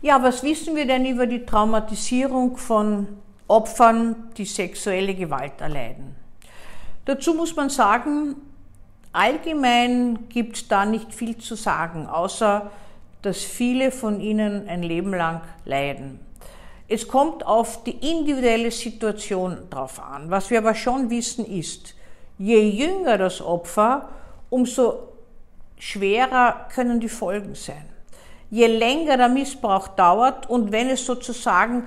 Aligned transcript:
Ja, 0.00 0.22
was 0.22 0.44
wissen 0.44 0.76
wir 0.76 0.86
denn 0.86 1.04
über 1.06 1.26
die 1.26 1.44
Traumatisierung 1.44 2.56
von 2.56 3.08
Opfern, 3.48 4.30
die 4.36 4.44
sexuelle 4.44 5.12
Gewalt 5.12 5.60
erleiden? 5.60 6.14
Dazu 7.04 7.34
muss 7.34 7.56
man 7.56 7.68
sagen, 7.68 8.36
allgemein 9.12 10.28
gibt 10.28 10.56
es 10.56 10.68
da 10.68 10.86
nicht 10.86 11.12
viel 11.12 11.36
zu 11.38 11.56
sagen, 11.56 12.06
außer 12.06 12.70
dass 13.22 13.38
viele 13.38 13.90
von 13.90 14.20
ihnen 14.20 14.68
ein 14.68 14.84
Leben 14.84 15.12
lang 15.12 15.40
leiden. 15.64 16.20
Es 16.86 17.08
kommt 17.08 17.44
auf 17.44 17.82
die 17.82 17.90
individuelle 17.90 18.70
Situation 18.70 19.68
drauf 19.68 20.00
an. 20.00 20.30
Was 20.30 20.48
wir 20.50 20.58
aber 20.58 20.76
schon 20.76 21.10
wissen 21.10 21.44
ist, 21.44 21.96
je 22.38 22.60
jünger 22.60 23.18
das 23.18 23.42
Opfer, 23.42 24.10
umso 24.48 25.08
schwerer 25.76 26.68
können 26.72 27.00
die 27.00 27.08
Folgen 27.08 27.56
sein 27.56 27.97
je 28.50 28.66
länger 28.66 29.16
der 29.16 29.28
Missbrauch 29.28 29.88
dauert 29.88 30.48
und 30.48 30.72
wenn 30.72 30.88
es 30.88 31.04
sozusagen 31.04 31.84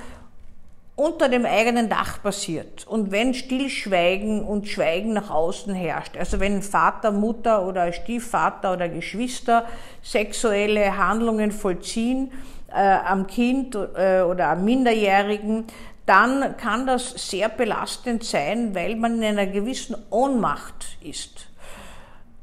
unter 0.95 1.29
dem 1.29 1.45
eigenen 1.45 1.89
Dach 1.89 2.21
passiert 2.21 2.85
und 2.87 3.11
wenn 3.11 3.33
Stillschweigen 3.33 4.43
und 4.43 4.67
Schweigen 4.67 5.13
nach 5.13 5.31
außen 5.31 5.73
herrscht, 5.73 6.17
also 6.17 6.39
wenn 6.39 6.61
Vater, 6.61 7.11
Mutter 7.11 7.65
oder 7.65 7.91
Stiefvater 7.91 8.73
oder 8.73 8.87
Geschwister 8.89 9.65
sexuelle 10.03 10.97
Handlungen 10.97 11.51
vollziehen 11.51 12.31
äh, 12.71 12.97
am 13.05 13.25
Kind 13.25 13.75
äh, 13.75 14.21
oder 14.21 14.49
am 14.49 14.63
Minderjährigen, 14.63 15.65
dann 16.05 16.57
kann 16.57 16.85
das 16.85 17.29
sehr 17.29 17.49
belastend 17.49 18.23
sein, 18.23 18.75
weil 18.75 18.95
man 18.95 19.17
in 19.17 19.23
einer 19.23 19.47
gewissen 19.47 19.95
Ohnmacht 20.09 20.97
ist. 21.01 21.47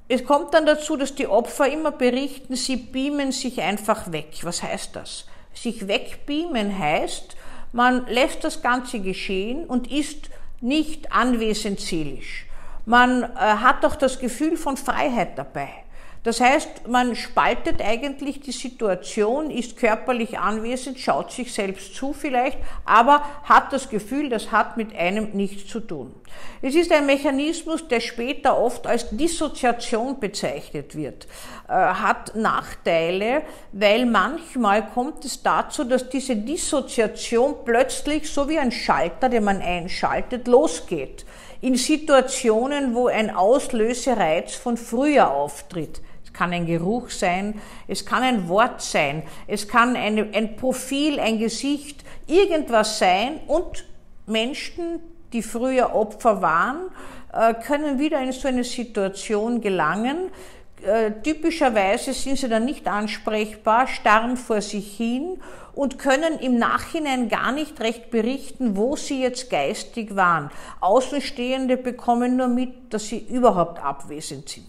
Es 0.08 0.24
kommt 0.24 0.54
dann 0.54 0.64
dazu, 0.64 0.96
dass 0.96 1.14
die 1.14 1.26
Opfer 1.26 1.70
immer 1.70 1.92
berichten, 1.92 2.56
sie 2.56 2.76
beamen 2.76 3.30
sich 3.30 3.60
einfach 3.60 4.10
weg. 4.10 4.38
Was 4.42 4.62
heißt 4.62 4.96
das? 4.96 5.26
Sich 5.52 5.86
wegbeamen 5.86 6.78
heißt, 6.78 7.36
man 7.72 8.06
lässt 8.06 8.42
das 8.42 8.62
Ganze 8.62 9.00
geschehen 9.00 9.66
und 9.66 9.92
ist 9.92 10.30
nicht 10.62 11.12
anwesend 11.12 11.80
seelisch. 11.80 12.46
Man 12.86 13.22
äh, 13.22 13.26
hat 13.36 13.84
auch 13.84 13.96
das 13.96 14.18
Gefühl 14.18 14.56
von 14.56 14.78
Freiheit 14.78 15.36
dabei. 15.36 15.68
Das 16.24 16.40
heißt, 16.40 16.88
man 16.88 17.14
spaltet 17.14 17.80
eigentlich 17.80 18.40
die 18.40 18.52
Situation, 18.52 19.50
ist 19.50 19.76
körperlich 19.76 20.38
anwesend, 20.38 20.98
schaut 20.98 21.30
sich 21.30 21.52
selbst 21.52 21.94
zu 21.94 22.12
vielleicht, 22.12 22.58
aber 22.84 23.22
hat 23.44 23.72
das 23.72 23.88
Gefühl, 23.88 24.28
das 24.28 24.50
hat 24.50 24.76
mit 24.76 24.94
einem 24.96 25.30
nichts 25.32 25.70
zu 25.70 25.80
tun. 25.80 26.14
Es 26.60 26.74
ist 26.74 26.92
ein 26.92 27.06
Mechanismus, 27.06 27.86
der 27.86 28.00
später 28.00 28.58
oft 28.58 28.86
als 28.86 29.08
Dissoziation 29.10 30.18
bezeichnet 30.18 30.96
wird, 30.96 31.26
äh, 31.68 31.72
hat 31.72 32.34
Nachteile, 32.34 33.42
weil 33.72 34.04
manchmal 34.04 34.86
kommt 34.88 35.24
es 35.24 35.42
dazu, 35.42 35.84
dass 35.84 36.08
diese 36.08 36.36
Dissoziation 36.36 37.56
plötzlich, 37.64 38.30
so 38.30 38.48
wie 38.48 38.58
ein 38.58 38.72
Schalter, 38.72 39.28
den 39.28 39.44
man 39.44 39.62
einschaltet, 39.62 40.48
losgeht 40.48 41.24
in 41.60 41.74
Situationen, 41.74 42.94
wo 42.94 43.08
ein 43.08 43.34
Auslösereiz 43.34 44.54
von 44.54 44.76
früher 44.76 45.30
auftritt 45.30 46.00
kann 46.38 46.52
ein 46.52 46.66
Geruch 46.66 47.10
sein, 47.10 47.60
es 47.88 48.06
kann 48.06 48.22
ein 48.22 48.48
Wort 48.48 48.80
sein, 48.80 49.24
es 49.48 49.66
kann 49.66 49.96
eine, 49.96 50.28
ein 50.32 50.54
Profil, 50.54 51.18
ein 51.18 51.40
Gesicht, 51.40 52.04
irgendwas 52.28 53.00
sein 53.00 53.40
und 53.48 53.84
Menschen, 54.26 55.00
die 55.32 55.42
früher 55.42 55.94
Opfer 55.96 56.40
waren, 56.40 56.90
äh, 57.32 57.54
können 57.54 57.98
wieder 57.98 58.22
in 58.22 58.30
so 58.30 58.46
eine 58.46 58.62
Situation 58.62 59.60
gelangen. 59.60 60.30
Äh, 60.82 61.12
typischerweise 61.22 62.12
sind 62.12 62.38
sie 62.38 62.48
dann 62.48 62.64
nicht 62.64 62.86
ansprechbar, 62.86 63.86
starren 63.86 64.36
vor 64.36 64.60
sich 64.60 64.96
hin 64.96 65.38
und 65.74 65.98
können 65.98 66.40
im 66.40 66.58
Nachhinein 66.58 67.28
gar 67.28 67.52
nicht 67.52 67.80
recht 67.80 68.10
berichten, 68.10 68.76
wo 68.76 68.96
sie 68.96 69.22
jetzt 69.22 69.48
geistig 69.48 70.16
waren. 70.16 70.50
Außenstehende 70.80 71.76
bekommen 71.76 72.36
nur 72.36 72.48
mit, 72.48 72.92
dass 72.92 73.06
sie 73.06 73.18
überhaupt 73.18 73.80
abwesend 73.80 74.48
sind. 74.48 74.66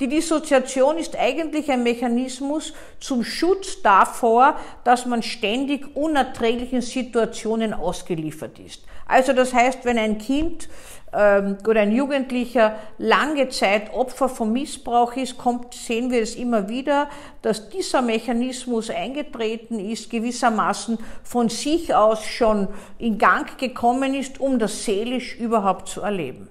Die 0.00 0.08
Dissoziation 0.08 0.98
ist 0.98 1.16
eigentlich 1.16 1.70
ein 1.70 1.82
Mechanismus 1.82 2.74
zum 2.98 3.24
Schutz 3.24 3.80
davor, 3.82 4.56
dass 4.84 5.06
man 5.06 5.22
ständig 5.22 5.96
unerträglichen 5.96 6.82
Situationen 6.82 7.72
ausgeliefert 7.72 8.58
ist. 8.58 8.82
Also 9.06 9.32
das 9.32 9.54
heißt, 9.54 9.84
wenn 9.84 9.98
ein 9.98 10.18
Kind 10.18 10.68
ähm, 11.12 11.58
oder 11.66 11.80
ein 11.80 11.92
Jugendlicher 11.92 12.76
lange 12.98 13.48
Zeit 13.48 13.92
Opfer 13.92 14.28
von 14.28 14.52
Missbrauch 14.52 15.16
ist, 15.16 15.38
kommt, 15.38 15.74
sehen 15.74 16.10
wir 16.10 16.22
es 16.22 16.36
immer 16.36 16.68
wieder, 16.68 17.08
dass 17.42 17.68
dieser 17.68 18.02
Mechanismus 18.02 18.90
eingetreten 18.90 19.78
ist, 19.78 20.10
gewissermaßen 20.10 20.98
von 21.22 21.48
sich 21.48 21.94
aus 21.94 22.24
schon 22.24 22.68
in 22.98 23.18
Gang 23.18 23.58
gekommen 23.58 24.14
ist, 24.14 24.40
um 24.40 24.58
das 24.58 24.84
seelisch 24.84 25.36
überhaupt 25.36 25.88
zu 25.88 26.00
erleben. 26.00 26.48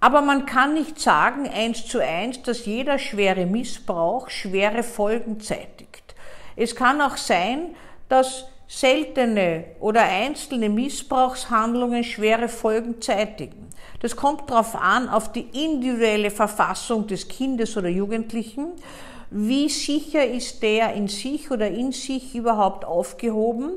Aber 0.00 0.20
man 0.22 0.46
kann 0.46 0.74
nicht 0.74 1.00
sagen, 1.00 1.48
eins 1.48 1.86
zu 1.86 1.98
eins, 1.98 2.42
dass 2.42 2.66
jeder 2.66 2.98
schwere 2.98 3.46
Missbrauch 3.46 4.30
schwere 4.30 4.82
Folgen 4.82 5.40
zeitigt. 5.40 6.14
Es 6.54 6.76
kann 6.76 7.00
auch 7.00 7.16
sein, 7.16 7.74
dass 8.08 8.46
seltene 8.68 9.64
oder 9.80 10.02
einzelne 10.02 10.68
Missbrauchshandlungen 10.68 12.04
schwere 12.04 12.48
Folgen 12.48 13.00
zeitigen. 13.00 13.68
Das 14.00 14.14
kommt 14.14 14.48
darauf 14.50 14.76
an, 14.76 15.08
auf 15.08 15.32
die 15.32 15.48
individuelle 15.52 16.30
Verfassung 16.30 17.06
des 17.06 17.26
Kindes 17.26 17.76
oder 17.76 17.88
Jugendlichen. 17.88 18.72
Wie 19.30 19.68
sicher 19.68 20.24
ist 20.24 20.62
der 20.62 20.92
in 20.94 21.08
sich 21.08 21.50
oder 21.50 21.68
in 21.68 21.92
sich 21.92 22.34
überhaupt 22.34 22.84
aufgehoben? 22.84 23.72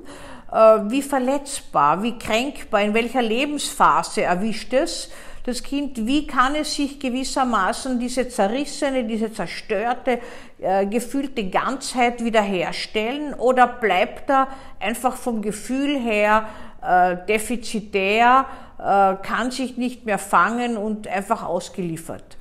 Äh, 0.51 0.55
wie 0.89 1.01
verletzbar, 1.01 2.03
wie 2.03 2.17
kränkbar, 2.17 2.81
in 2.81 2.93
welcher 2.93 3.21
Lebensphase 3.21 4.23
erwischt 4.23 4.73
es? 4.73 5.09
Das 5.43 5.63
Kind, 5.63 6.05
wie 6.05 6.27
kann 6.27 6.55
es 6.55 6.75
sich 6.75 6.99
gewissermaßen 6.99 7.99
diese 7.99 8.29
zerrissene, 8.29 9.05
diese 9.05 9.33
zerstörte, 9.33 10.19
äh, 10.59 10.85
gefühlte 10.85 11.49
Ganzheit 11.49 12.23
wiederherstellen 12.23 13.33
oder 13.33 13.67
bleibt 13.67 14.29
er 14.29 14.47
einfach 14.79 15.15
vom 15.15 15.41
Gefühl 15.41 15.99
her 15.99 16.47
äh, 16.81 17.17
defizitär, 17.27 18.45
äh, 18.77 19.15
kann 19.23 19.51
sich 19.51 19.77
nicht 19.77 20.05
mehr 20.05 20.19
fangen 20.19 20.77
und 20.77 21.07
einfach 21.07 21.43
ausgeliefert. 21.43 22.37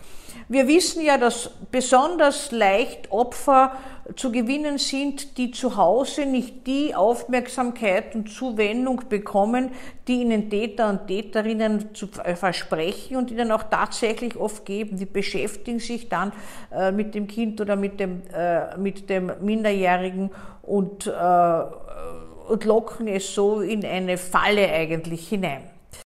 Wir 0.49 0.67
wissen 0.69 1.03
ja, 1.03 1.19
dass 1.19 1.51
besonders 1.71 2.51
leicht 2.51 3.11
Opfer 3.11 3.73
zu 4.17 4.33
gewinnen 4.33 4.79
sind, 4.79 5.39
die 5.39 5.51
zu 5.51 5.77
Hause 5.77 6.27
nicht 6.27 6.67
die 6.67 6.95
Aufmerksamkeit 6.95 8.15
und 8.15 8.31
Zuwendung 8.31 9.03
bekommen, 9.09 9.71
die 10.09 10.23
ihnen 10.23 10.51
Täter 10.51 10.91
und 10.91 11.07
Täterinnen 11.07 11.95
zu 11.95 12.09
versprechen 12.09 13.17
und 13.17 13.31
ihnen 13.31 13.53
auch 13.53 13.63
tatsächlich 13.65 14.37
oft 14.37 14.65
geben. 14.65 14.97
Die 14.99 15.07
beschäftigen 15.07 15.79
sich 15.79 16.09
dann 16.09 16.33
äh, 16.73 16.91
mit 16.91 17.15
dem 17.15 17.27
Kind 17.27 17.61
oder 17.61 17.77
mit 17.77 18.01
dem, 18.01 18.23
äh, 18.35 18.77
mit 18.77 19.09
dem 19.09 19.31
Minderjährigen 19.41 20.31
und, 20.63 21.07
äh, 21.07 21.63
und 22.49 22.65
locken 22.65 23.07
es 23.07 23.35
so 23.35 23.61
in 23.61 23.85
eine 23.85 24.17
Falle 24.17 24.69
eigentlich 24.69 25.29
hinein. 25.29 25.70